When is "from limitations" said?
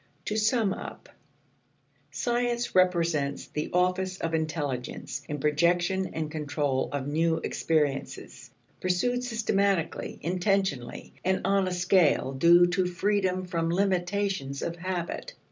13.45-14.63